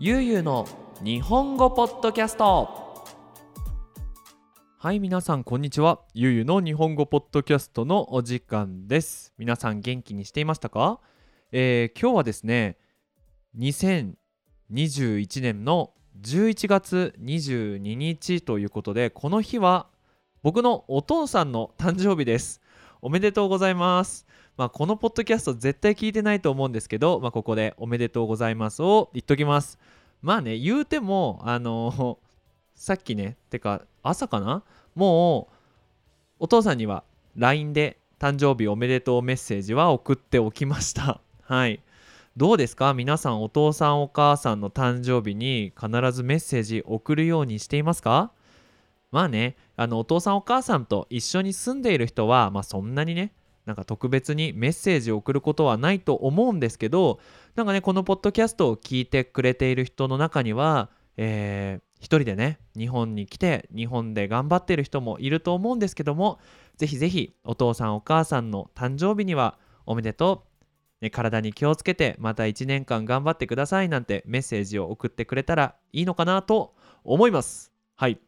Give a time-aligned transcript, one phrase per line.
[0.00, 0.66] ゆうゆうの
[1.04, 3.04] 日本語ポッドキャスト。
[4.76, 6.00] はい皆さんこんにちは。
[6.14, 9.32] ゆうゆうの日本語ポッドキャストのお時間です。
[9.38, 10.98] 皆さん元気にしていましたか、
[11.52, 12.76] えー、今日はですね
[13.56, 14.16] 2021
[15.40, 19.86] 年の11月22日ということでこの日は
[20.42, 22.60] 僕のお父さんの誕生日です。
[23.00, 24.26] おめでとうございます。
[24.56, 29.78] まあ、このポッドキャスト絶対聞いてないと思うんですけど、まあ、ここでおめでとうございますを言っときます。
[30.22, 32.18] まあね、言うても、あの、
[32.74, 34.62] さっきね、てか朝かな？
[34.94, 35.54] もう
[36.40, 37.04] お父さんには
[37.36, 41.20] LINE で誕生日おめでとうメッセージは送っておきました。
[41.42, 41.80] はい。
[42.36, 42.94] どうですか？
[42.94, 48.32] 皆さんお父さんお母さんの誕生日に必ずメッセージ送るようにしていますか？
[49.12, 53.32] まあね、あのお父さんお母さんと一緒に住んでいる人は、まあそんなにね、
[53.66, 57.18] なんか特別にメッセージを送ることはないと思うんですけど
[57.54, 66.38] なんかねこのポッドキャストを聞いてくれている人の中には、えー、一人でね日本に来て日本で頑張っている人もいると思うんですけども
[66.76, 70.44] ぜひぜひお父さんお母さんの誕生日にはおめでと
[71.00, 77.72] う、ね、体に気をつけてまた1年間頑張ってくださいなんてメッセージを送ってくれたらいいのかなと思います。
[77.96, 78.18] はい。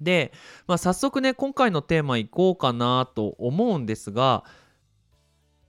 [0.00, 0.32] で、
[0.66, 4.44] まあ、早速ね今回のテーマいこうかなと思うんですが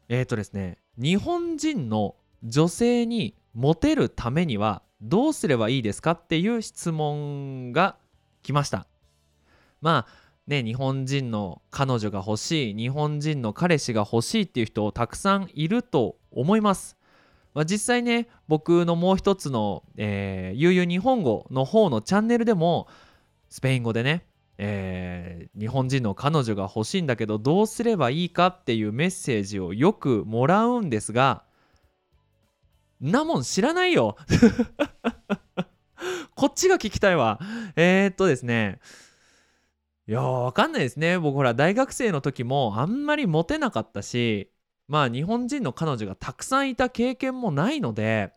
[0.10, 7.98] えっ、ー、とですね日本人の女性にモテるためにはどうすればいいですかっていう質問が
[8.44, 8.88] 来ました。
[9.82, 16.98] まあね日本人の彼女が欲しい日本人の彼氏が欲しいっていう人たくさんいると思います、
[17.54, 22.88] まあ、実際ね僕のもう一つの、えー、ゆうゆう日本語の方のチャンネルでも
[23.52, 24.26] スペイン語でね
[24.64, 31.44] えー、日本人の彼女が欲しいんだけどどうすればいいかっていうメッセージをよくもらうんですが
[33.02, 34.16] なもん知らないよ。
[36.36, 37.40] こっちが聞きたいわ。
[37.76, 38.80] えー、っとですね。
[40.08, 41.18] いやわかんないですね。
[41.18, 44.52] 僕ほら大学生の時もあんまりモテなかったし
[44.88, 48.32] まあ日本人の彼女がたくさんいた経験もないので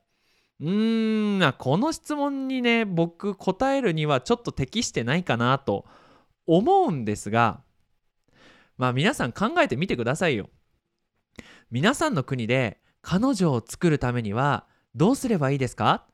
[0.61, 5.85] うーこの質問にね僕答えるにはちょっと適してないかなと
[6.47, 7.61] 思うんですが
[8.79, 10.51] まあ皆さん考えてみてくださいよ。
[11.71, 16.07] 皆さんの国で彼女を作るためにはどうすればいいですか？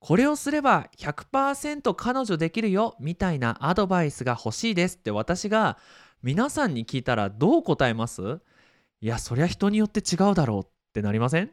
[0.00, 5.76] これをすれば100%彼女できるよみたいなアドバイスが欲しいですって私が
[6.22, 8.40] 皆さんに聞いたらどう答えます？
[9.00, 11.50] いやそりゃ人によって違うだろうってなりません？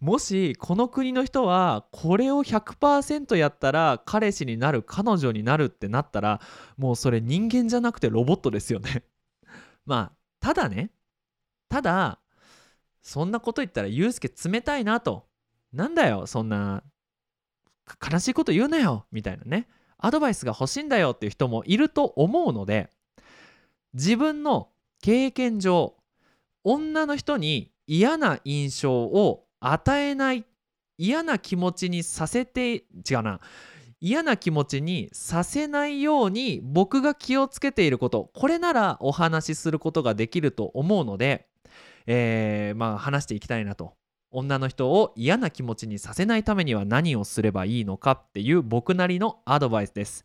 [0.00, 6.40] もしこの国の人はこれを100%やったら彼氏になる彼女になるってなったら
[6.76, 9.04] もうそれ人間じゃなくてロボットですよね。
[9.86, 10.90] まあただね
[11.68, 12.20] ただ
[13.02, 15.26] そんなこと言ったらユうスケ冷たいなと。
[15.72, 16.82] なんだよそんな
[18.10, 19.68] 悲しいこと言うなよみたいなね。
[19.98, 22.88] アドバイスが欲しいんだよっていう人もいると思うので
[23.94, 25.96] 自分の経験上
[26.64, 30.44] 女の人に嫌な印象を与えない
[30.98, 33.40] 嫌な気持ちにさせて違うな。
[34.00, 38.30] 嫌な気持ちにさせないように僕が気をつけていること。
[38.34, 41.48] これならお話しすることができると思うので、
[42.06, 43.94] えー、まあ話していきたいなと。
[44.30, 50.24] 女の人を嫌な気持ちにさせないためには何をすればいいのかっていう僕なりのアドバイスです。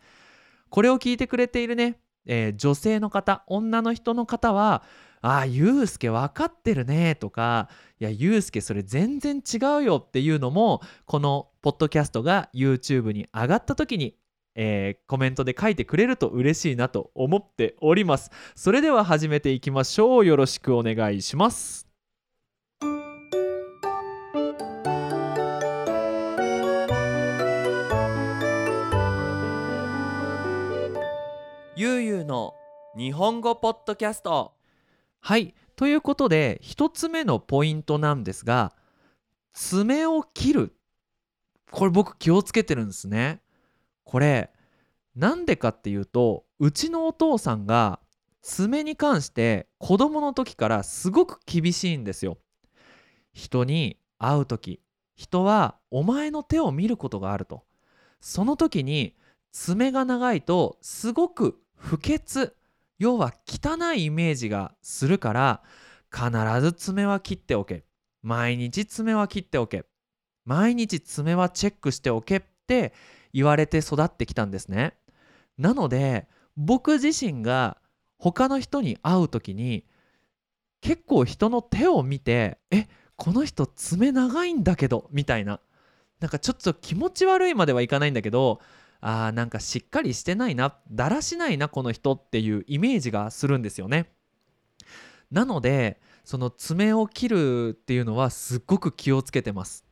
[0.70, 4.84] これを聞いてくれているね、えー、女性の方女の人の方は
[5.23, 7.69] ああ、ゆうすけ分かってるねとか、
[8.01, 14.17] いや、ゆうすけそれ全然違うよっていうのも、このポッドキャストが YouTube に上がった時に、
[14.56, 18.31] えー、コメントで書いてくれると嬉しいなと思っております。
[18.53, 20.25] それでは始めていきましょう。
[20.25, 21.88] よろしくお願いします。
[31.78, 32.55] ゆうゆうの
[32.97, 34.51] 日本語ポッドキャスト
[35.25, 35.56] はい。
[35.78, 38.73] ということで1つ目のポイントなんですが
[39.53, 40.75] 爪を切る。
[41.72, 43.40] これ僕気をつけてるんですね。
[44.03, 44.52] これ
[45.16, 48.02] なんでかっていうとうちのお父さんが
[48.41, 52.37] 爪に関して子供の時からすごく厳しいんですよ。
[53.31, 54.81] 人に会う時
[55.16, 57.64] 人はお前の手を見ることがあると。
[58.19, 59.16] その時に
[59.53, 62.58] 爪が長いとすごく不潔
[63.03, 65.61] 要は汚いイメージがするから
[66.09, 67.84] 必ず爪は切っておけ。
[68.22, 69.84] 毎日爪は切っておけ。
[70.46, 72.94] 毎日爪はチェックしておけって
[73.34, 74.94] 言われて育ってきたんですね。
[75.58, 77.78] なので僕自身が
[78.20, 79.84] 他の人に会う時に
[80.79, 85.59] 結構人の手を見てえこの人爪長いんだけどみたいな。
[86.22, 88.61] なんかちょっと気持ち悪いまではいかないんだけど
[89.05, 94.14] あーなんかしっかりしてないなだらしないなこの人っていうイメージがするんですよね。
[95.29, 99.84] なのでその爪を切るっていうのはすっごく気をつけてます。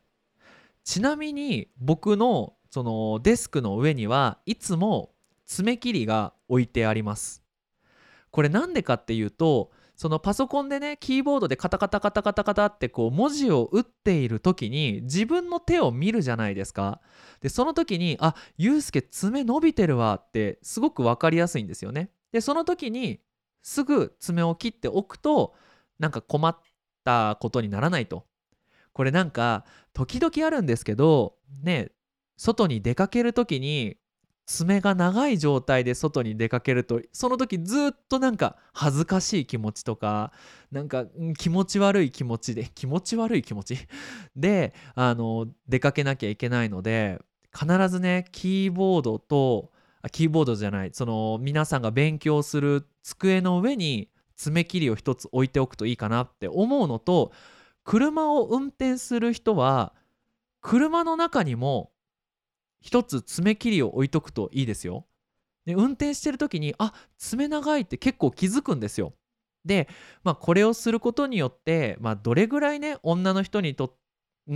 [0.86, 5.12] ちなみに僕のそのデスクの上にはいつも
[5.46, 7.44] 爪切りが置いてあります。
[8.30, 17.02] これなんでかっていうとそのパソコンでねキーボードでカタカタカタカタカタってこう文字を打っている時に自分の手を見るじゃないですか。
[17.40, 22.10] でその時にあゆうすけ爪伸びてるわってすごく分かりやすいんですよね。
[22.32, 23.20] でその時に
[23.62, 25.54] すぐ爪を切っておくと
[26.00, 26.58] なんか困っ
[27.04, 28.26] たことにならないと。
[28.94, 31.92] これなんか時々あるんですけどね
[32.38, 33.98] 外に出かける時に
[34.52, 40.34] 爪が長い状態で外に出かけるとその時ずっとなんか恥ずかしい気持ちとか
[40.74, 41.06] なんか
[41.38, 43.78] 気持ち悪い気持ちで気持ち悪い気持ち？
[44.36, 47.22] であの出かけなきゃいけないので
[47.58, 49.72] 必ずねキーボードと
[50.12, 57.32] キーボードじゃないその皆さんが勉強する机の上に爪切りを一つ置いておくといいかなって思うのと
[57.86, 59.94] 車を運転する人は
[60.60, 61.91] 車の中にも
[62.82, 65.06] 一つ爪切りを置いとくといいですよ。
[65.66, 69.14] で運転してる時にあ爪長いって結構気づくんですよ。
[69.64, 69.88] で、
[70.24, 73.96] まあ、これをすることによって、まあ、どれぐらいね女の人にと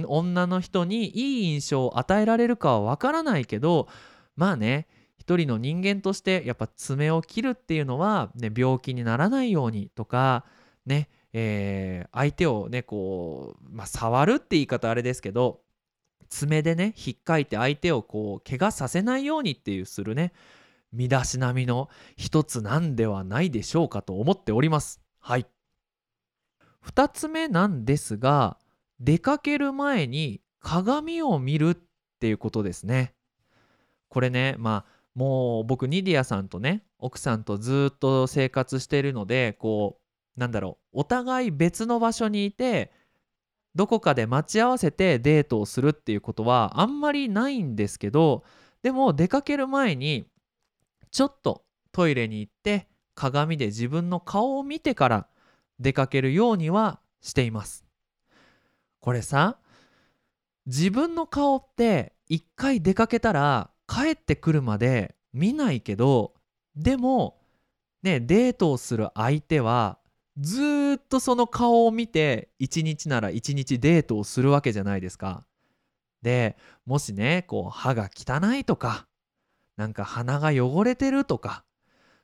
[0.07, 3.87] 女の人にいい印象を与えられるかはわからないけど
[4.35, 4.87] まあね
[5.17, 10.43] 一人の人間としてやっぱ爪を切るっていうのは、ね、病気にならないようにとか
[10.85, 15.61] ね、えー相手をねこう、まあ、触るって言い方あれですけど
[16.29, 20.33] 爪でね引っかいて相手をこう怪我させないようにっていうするね
[20.91, 25.01] 身だしなみの一つなんではないでしょうかと思っております。
[25.19, 25.45] はい。
[26.85, 28.57] 2つ目なんですが
[28.99, 31.77] 出かける前に鏡を見るっ
[32.19, 33.13] ていうことですね。
[34.07, 39.99] これねまあもう僕ニディアさんとね奥さんとずっと生活しているのでこ
[40.37, 42.91] うなんだろうお互い別の場所にいて
[43.75, 48.43] どこかで待ち合わせてデートをするっていうことはあんまりないんですけど
[48.81, 50.27] でも出かける前に
[51.11, 55.27] ちょっとトイレに行って鏡で自分の顔を見てから
[55.79, 57.85] 出かけるようにはしています。
[58.99, 59.57] これさ
[60.65, 66.33] 自分の顔って一回出かけたら帰ってくるまで見ないけど
[66.75, 67.37] でも
[68.01, 69.99] ねデートをする相手は
[70.37, 75.45] ずっとその顔を見て一日なら一日デートをするわけじゃないですか。
[76.21, 79.07] でもしねこう歯が汚いとか
[79.77, 81.63] なんか鼻が汚れてるとか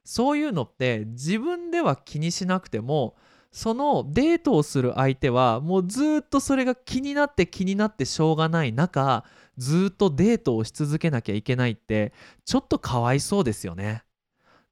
[0.04, 3.16] そういうのって自分では気にしなくても
[3.52, 9.26] そのデートをする相手はもうずっとそれが気になって気になってしょうがない中
[9.58, 12.14] ずっとデートをし続けなきゃいけないって
[12.46, 14.04] ちょっとかわいそうですよね。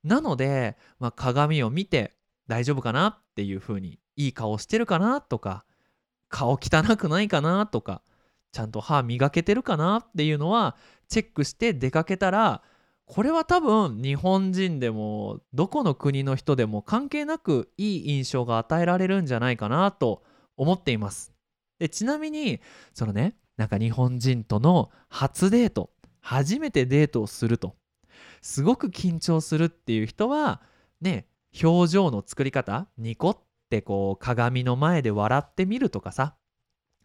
[0.03, 2.13] なので、まあ、鏡を見て
[2.49, 5.65] 大丈夫かなっていう風にいい顔してるかなとか
[6.29, 8.01] 顔汚くないかなとか
[8.51, 10.75] ちゃんと歯磨けてるかなっていうのは
[11.07, 12.63] チェックして出かけたら
[13.05, 20.23] これは多分日本人でもどこの国の人でも関係なくいい印象が与えられるんじゃないかなと
[20.57, 21.31] 思っています。
[21.77, 22.59] でちなみに
[22.93, 27.75] そのねなんか日本人との初デート初めてデートをすると
[28.41, 30.61] すごく緊張するっていう人は
[31.01, 31.28] ね
[31.61, 32.87] 表情の作り方？
[32.97, 33.37] ニコっ
[33.69, 36.35] てこう鏡の前で笑ってみるとかさ。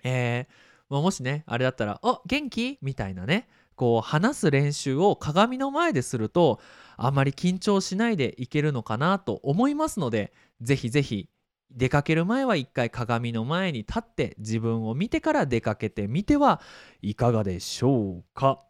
[0.02, 0.54] えー
[0.90, 3.48] もしねあれだったら「お元気?」みたいなね。
[3.74, 6.60] こう話す練習を鏡の前ですると
[6.96, 11.28] あまり緊張しないでいけるのかなと思いますのでぜひぜひ
[11.72, 16.60] 出かける前は一回鏡の前に立って自分を見てから出かけてみては
[17.02, 18.62] いかがでしょうか。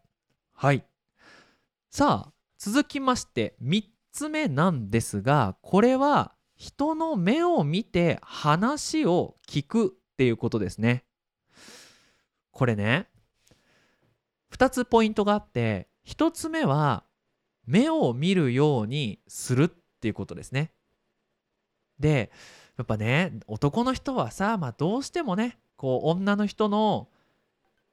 [0.54, 0.84] はい。
[1.90, 3.56] さあ続きまして
[4.14, 11.04] つ目なんですがこれは人の目を見て話を聞くっていうことですね。
[12.52, 13.08] これね
[14.52, 17.02] 2つポイントがあって1つ目は
[17.66, 19.68] 目を見るようにするっ
[20.00, 20.72] ていうことですね。
[21.98, 22.30] で
[22.78, 27.08] やっぱね男の人はさ、まあ、どうしてもねこう女の人の、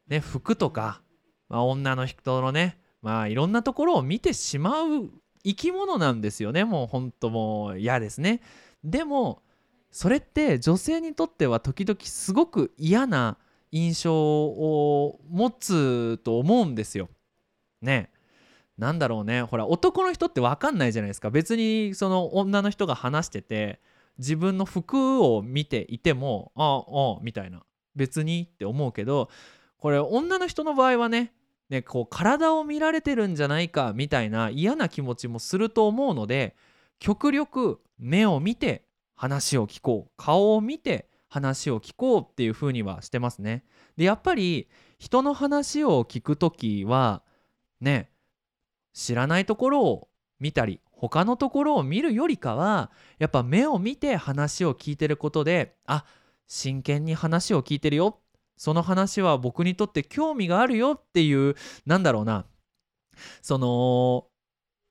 [0.08, 1.02] ね、服とか、
[1.50, 5.10] まあ、女の人のねまあいろんなところを見てしまう
[5.44, 6.66] 生き物なんですよね。
[6.66, 8.42] もう本当もう嫌ですね。
[8.84, 9.42] でも
[9.92, 13.38] それって女性にとっては時々すごく嫌な
[13.72, 17.10] 印象を持つと思うんですよ。
[17.82, 18.12] ね。
[18.78, 19.44] なんだろうね。
[19.44, 21.30] ほら男の人って分かんないじゃないですか。
[21.30, 23.80] 別にその女の人が話してて
[24.18, 26.84] 自分の服を見ていてもあ
[27.20, 27.64] あみたいな。
[27.96, 29.30] 別にって思うけど
[29.78, 31.34] これ女の人の場合はね
[31.72, 36.56] ねこう体を見られてるんじゃないかみたいな嫌な気持ちもすると思うので
[37.00, 38.84] 極力目を見て
[39.16, 43.64] 話を聞こう顔を見て話を聞こうっていう風にはしてますね。
[43.96, 44.68] でやっぱり
[45.00, 47.24] 人の話を聞く時は
[47.80, 48.12] ね
[48.94, 50.10] 知らないところを
[50.40, 56.04] 見たり他のところを見るよりかはやっぱ目を見て話を聞いてることであ
[56.48, 58.21] 真剣に話を聞いてるよ
[58.62, 61.56] その話は僕にとって興味があるよっていう
[61.88, 62.46] なんだろうな。
[63.42, 64.28] その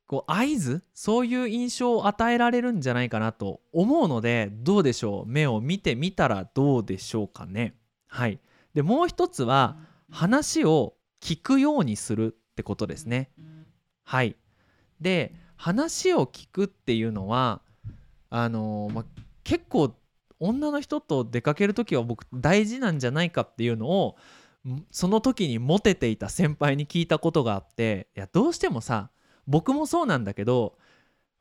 [0.08, 0.82] こう合図？
[0.92, 5.30] そういう印象を与えられるんじゃないかなと思うのでどうでしょう？
[5.30, 7.76] 目を見てみたらどうでしょうかね。
[8.08, 8.40] はい。
[8.74, 9.76] でもう一つは
[10.10, 13.30] 話を聞くようにするってことですね。
[14.02, 14.34] はい。
[15.00, 17.60] で話を聞くっていうのは
[18.30, 19.04] あのー、ま
[19.44, 19.94] 結構
[20.40, 24.16] 女の人と出かける時は僕大事なんじゃないかっていうのを
[24.90, 29.10] その時にモテていた先輩に聞いたことがあっていやどうしてもさ
[29.46, 30.76] 僕もそうなんだけど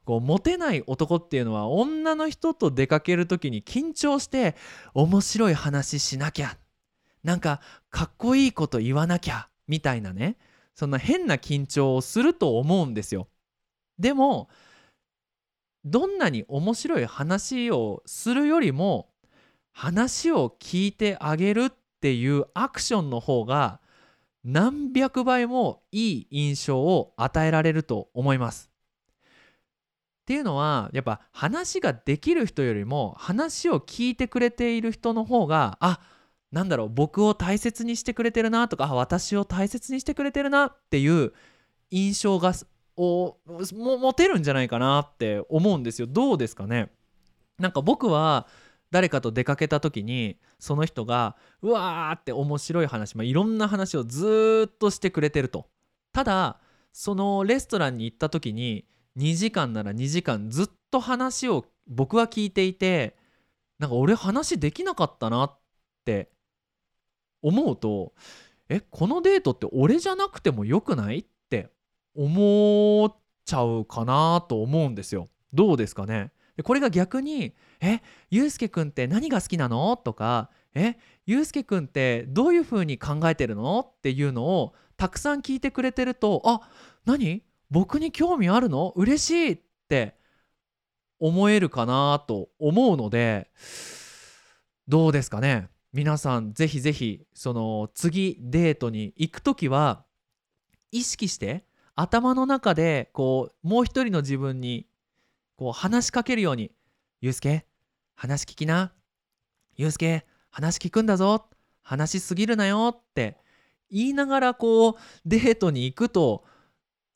[0.05, 4.55] こうモテない男っていうのは女の人と出かける時に緊張して
[4.93, 6.57] 面白い話しなきゃ
[7.23, 10.37] なんかかっこいいこと言わなきゃみたいなね
[10.73, 13.27] そんな変な緊張をすると思うんですよ。
[13.99, 14.49] でも
[15.89, 19.09] どんなに面白い話をするよりも
[19.71, 23.79] 話を聞いてあげるっていうアクションの方が
[24.43, 28.69] 何百倍もいい印象を与えられると思います。
[30.21, 35.99] っていうのはやっぱ話ができる人よりも話を聞いてくれている人の方があ
[36.51, 41.33] なんだろう僕を大切にしてくれてるなとか私を大切にしてくれてるなっていう
[41.89, 42.53] 印象が
[43.01, 43.37] を
[43.73, 46.07] も持てるんじゃないかなって思うんですよ。
[46.07, 46.91] どうですかね？
[47.57, 48.45] なんか僕は
[48.91, 55.67] 誰かと出かけた時にその人がうわーって面白い話、まあ、いろんな話をずっとしてくれてると。
[56.11, 56.59] ただ
[56.91, 58.85] そのレストランに行った時に
[59.17, 63.15] 2時間なら2時間ずっと話を僕は聞いていて
[63.77, 65.57] なんか俺話できなかったなっ
[66.03, 66.31] て
[67.41, 68.13] 思うと
[68.67, 71.19] えこのデートって俺じゃなくてもよくない？
[71.19, 71.25] っ
[72.15, 75.29] 思っちゃうかなと思うんですよ。
[75.53, 76.31] どうですかね？
[76.57, 86.61] でこれが逆に「えゆうすけくんって何が好きなの?」とか「えゆうすけくんってどういう風に考えてるの?」っていうのをたくさん聞いてくれてると「あ
[87.05, 87.43] 何？
[87.69, 88.93] 僕に興味あるの？
[88.95, 90.15] 嬉しい!」って
[91.19, 93.49] 思えるかなと思うので
[94.87, 95.69] どうですかね？
[95.93, 100.05] 皆さんぜひぜひその次デートに行く時は
[100.91, 101.65] 意識して
[102.01, 104.87] 頭の中でこうもう一人の自分に
[105.57, 106.71] こう話しかけるように
[107.19, 107.65] 「ゆうすけ
[108.15, 108.93] 話聞きな」
[109.75, 111.49] 「ゆうすけ話聞くんだぞ」
[111.83, 113.37] 「話しすぎるなよ」って
[113.91, 116.45] 言いながらこうデートに行くと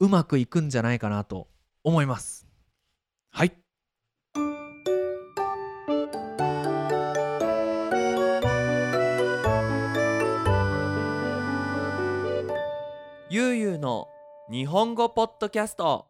[0.02, 1.48] うまくいくんじゃないかなと
[1.86, 2.46] 思います。
[3.32, 3.54] はい。
[13.30, 14.13] ゆうゆうの
[14.50, 16.08] 日本語ポッドキャスト。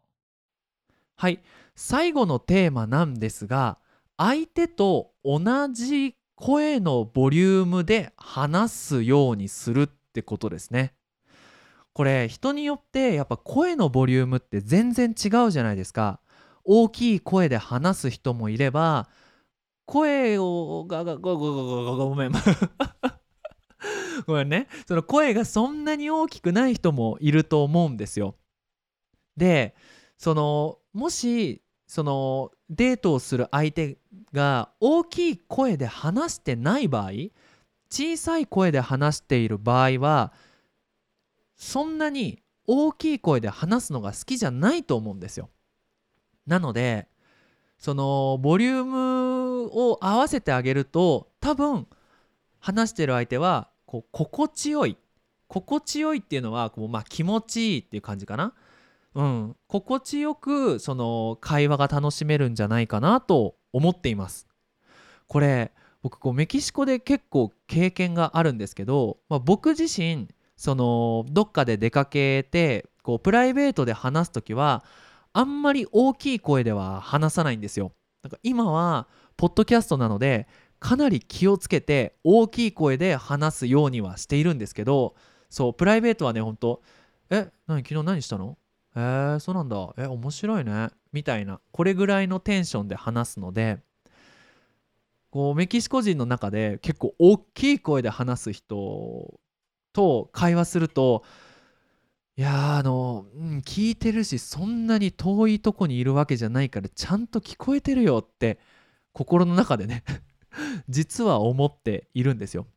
[1.16, 1.40] はい。
[1.75, 3.78] 最後のテーマなんですが
[4.18, 5.40] 相手と同
[5.72, 10.94] じ声のボリュームで話すようにするってことですね。
[11.94, 16.20] これ人によってやっぱ声のボリュームって全然違うじゃないですか。
[16.63, 19.10] 大きい声で話す人もいれば
[19.86, 22.32] 声をガガゴゴゴゴゴごめん
[24.27, 28.36] ごめんねその声がそんなに大きくない人もいると思うんですよ
[29.38, 29.75] で
[30.18, 33.98] そのもしそのデートをする相手
[34.32, 37.12] が大きい声で話してない場合
[37.89, 40.34] 小さい声で話している場合は
[41.56, 45.50] そんなに大きい声で話すのが好きじゃないと思うんですよ。
[46.48, 47.08] なので
[47.77, 51.88] そのボリュームを合わせてあげると多分
[52.60, 54.98] 話してる相手はこう心地よい
[55.48, 58.54] 心地よいっていうのはこう、まあ、気持ちいいっていう感じかな、
[59.14, 64.48] うん、心地よくその会話が楽しめるんじゃないかなと思っています。
[65.28, 65.72] これ
[66.02, 74.84] 僕こうメキシコで結構経験があるんですけど、まあ、僕自身そのどっかで出かけてこうプライベートで話す時は
[75.34, 77.92] あんまり大きい声では話さないんですよ。
[78.24, 79.08] なんか今は
[79.38, 80.48] ポッドキャストなので
[80.84, 85.16] かなり気をつけて大きい声で話すようにはしているんですけど
[85.50, 86.82] そうプライベートはねほんと
[87.32, 88.58] 「え何昨日何したの
[88.94, 89.94] えー、そうなんだ。
[89.98, 93.80] え面白いね」みたいなこれぐらいのテンションで話すので
[95.32, 99.40] こうメキシコ人の中で結構大きい声で話す人
[99.94, 101.24] と会話すると
[102.36, 108.60] いやあの、うん、聞いてるしそんなに遠いとこにいるわけじゃないからちゃんと聞こえてるよって
[109.13, 110.04] 心の中でね
[110.90, 112.68] 実は思っているんですよ。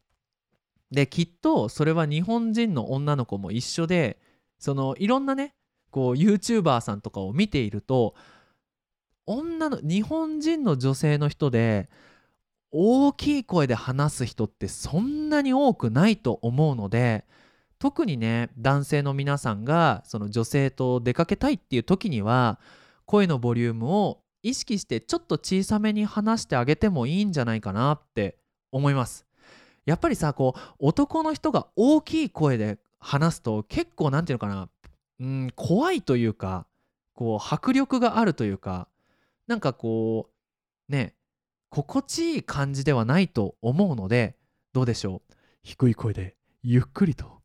[0.91, 4.21] できっとそれは日本人の女の子も一緒で
[4.59, 5.55] そのいろんなね
[5.91, 8.15] こう YouTuber さんとかを見ていると
[9.27, 11.89] 女の日本人の女性の人で
[12.71, 17.25] 大きい声で話す人ってそんなに多くないと思うので
[17.79, 22.59] 特にね男性の皆さんがその女性と出かけたいっていう時には
[23.05, 28.39] 声のボリュームを意識してちょっと小さめに話してあげてもいいんじゃないかなって
[28.71, 29.27] 思います。
[29.85, 34.69] やっぱりさこう男の人が大きい声で話すと結構何て言うのかな。
[35.19, 36.67] うん怖いというか
[37.15, 38.89] こう迫力があるというか
[39.47, 40.31] なんかこ
[40.89, 41.15] うね
[41.71, 44.37] 心地いい感じではないと思うので
[44.73, 45.35] どうでしょう？
[45.63, 47.41] 低い声でゆっくりと。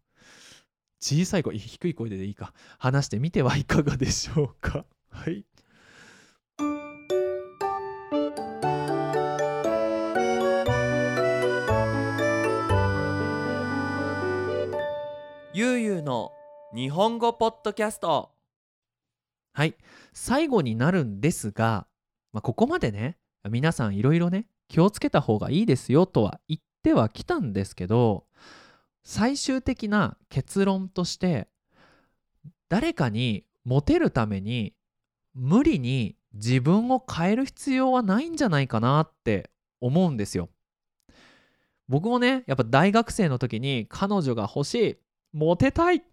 [0.99, 2.53] 小さい声低い声でいいか。
[2.77, 4.85] 話してみてはいかがでしょうか？
[5.09, 5.45] はい
[15.53, 16.31] ゆうゆうの
[16.73, 18.31] 日本語ポッドキャスト
[19.51, 19.75] はい
[20.13, 21.87] 最後になるんですが、
[22.31, 23.17] まあ、ここまでね
[23.49, 28.23] 皆さんいろいろね気をつけた方がいいですよとは言ってはきたんですけど
[29.03, 31.49] 最終的な結論として
[32.69, 34.73] 誰かにモテるために
[35.33, 39.49] 無理に自分を変える必要はないんじゃないかなって
[39.81, 40.47] 思うんですよ。
[41.89, 44.97] 僕もねやっぱ大学生の時に彼女が欲しい
[45.33, 46.03] モテたい。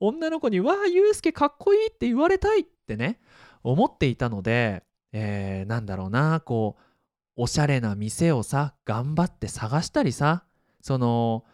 [0.00, 3.20] 女の子に「わあユうスケかっこいい」って言われたいってね
[3.62, 6.82] 思っていたので、えー、なんだろうなこう
[7.36, 10.44] おしゃれな店をさ頑張って探したりさ
[10.80, 11.44] その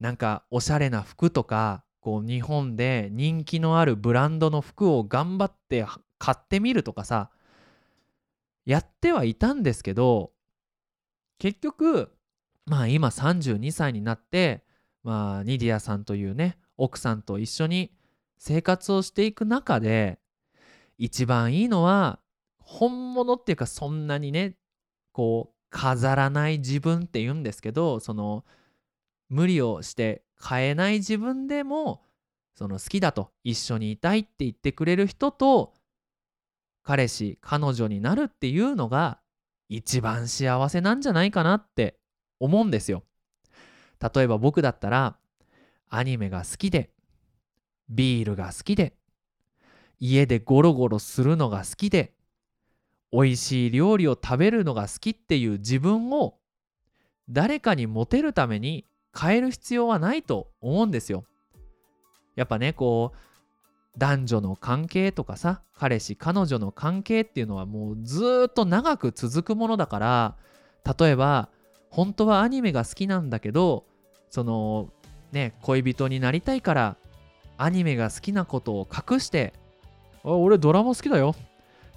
[0.00, 5.86] なんかおしゃれな服とかこう日本で人気のあるブランドの服を頑張って
[6.18, 7.30] 買ってみるとかさ
[8.66, 10.32] やってはいたんですけど
[11.38, 12.12] 結局
[12.66, 14.64] まあ今32歳になって
[15.04, 17.92] まあ、ニディアさんというね奥さんと一緒に
[18.38, 20.18] 生活をしていく中で
[20.98, 22.18] 一番いいのは
[22.58, 24.56] 本物っていうかそんなにね
[25.12, 28.44] こう飾らない自分って言うんですけどその
[29.28, 32.02] 無理をして変えない自分でも
[32.54, 35.74] その好きだと一緒にいたいって言ってくれる人と
[36.82, 39.18] 彼氏彼女になるっていうのが
[39.68, 41.98] 一番幸せなんじゃないかなって
[42.38, 43.02] 思うんですよ。
[44.14, 45.16] 例えば僕だったら
[45.88, 46.90] アニメが好きで
[47.88, 48.94] ビールが好きで
[49.98, 52.12] 家でゴロゴロするのが好きで
[53.12, 56.34] 美味しい料理を食べるのが好きっていう自分を
[57.30, 58.84] 誰かにモテるために
[59.18, 61.24] 変える必要はないと思うんですよ。
[62.34, 70.36] やっぱねこう男女の関係とかさ彼氏彼女の関係っていうのはもうずっと長く続くものだから
[70.98, 71.48] 例えば
[71.90, 73.86] 本当はアニメが好きなんだけど
[74.34, 74.88] その
[75.30, 76.96] ね恋人になりたいから
[77.56, 79.52] アニメが好きなことを隠して
[80.24, 81.36] あ俺ドラマ好きだよ。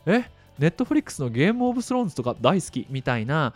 [0.06, 2.86] えネットフリックスのゲームオブスローンズとか大好き？
[2.91, 3.56] みたいな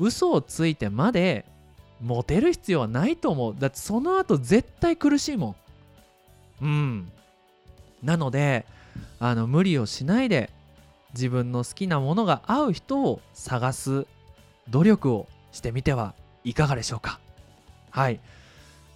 [0.00, 1.44] 嘘をついてまで
[2.00, 3.56] モテる必要はないと思う。
[3.56, 5.54] だってその後絶対苦しいも
[6.60, 6.64] ん。
[6.64, 7.12] うん。
[8.02, 8.66] なので
[9.20, 10.50] あの無理をしないで
[11.14, 14.08] 自分の好きなものが合う人を探す
[14.70, 17.20] 努力をしてみてはいかがでしょうか。
[17.98, 18.20] はい。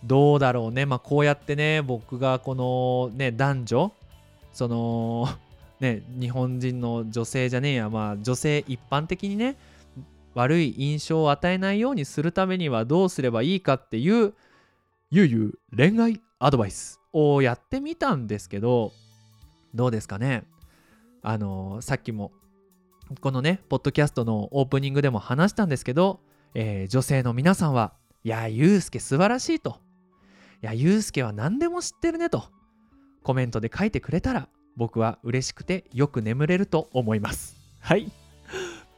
[0.05, 0.87] どうだろうね。
[0.87, 3.93] まあこうやってね僕がこのね男女
[4.53, 5.29] その
[5.81, 7.91] ね日本人の女性じゃねえや。
[7.91, 9.57] まあ女性一般的にね
[10.35, 14.35] 悪い印象を与えないようにするためにはどうすればいいかっていう
[15.11, 18.93] ゆうゆう恋愛アドバイスをやってみたんですけど
[19.75, 20.45] どうですかね。
[21.23, 22.31] あのさっきも
[23.21, 26.21] このねポッドキャストのオープニングでも話したんですけど、
[26.55, 29.81] えー、女性の皆さんはいや、ゆうすけ素晴らしいと。
[30.63, 32.45] いや、ゆうすけは何でも知ってるねと。
[33.23, 37.57] コメントで書いてくれたら、僕は嬉しくてよく眠れると思います。
[37.81, 38.11] はい。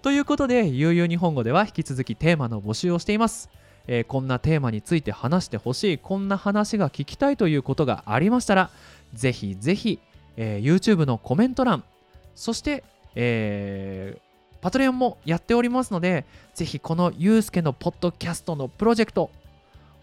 [0.03, 3.49] ということで、ゆうゆう日本語では引き続きテーマの募集をしています。
[3.87, 8.71] えー、こんなテーマについて話してほしい、こんな話が聞きたいということがありましたら、
[9.15, 9.99] ぜひぜひ、
[10.37, 11.85] えー、YouTube のコメント欄、
[12.35, 12.85] そして、
[13.15, 14.21] えー、
[14.65, 16.25] パトレオンもやっておりますので、
[16.55, 19.31] ぜひこのゆうすけのポッドキャストのプロジェクト、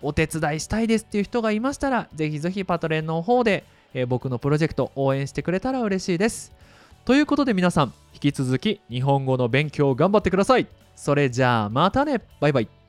[0.03, 3.63] お手伝いしたいですっていう人がいましたら、ぜひぜひパトレンの方で、
[3.95, 6.51] えー、僕のプロジェクト応援してくれたら嬉しいです。
[7.05, 10.67] ということで皆さん、引き続き日本語の勉強頑張ってください。
[10.95, 12.21] それじゃあまたね。
[12.39, 12.80] バイバイ。